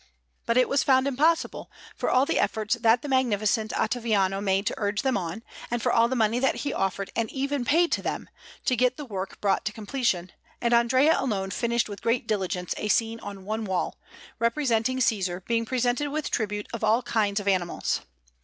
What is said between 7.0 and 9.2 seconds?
and even paid to them, to get the